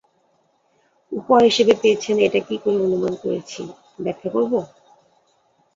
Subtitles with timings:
[1.11, 3.61] উপহার হিসেবে পেয়েছেন এটা কী করে অনুমান করেছি,
[4.03, 4.53] ব্যাখ্যা করব?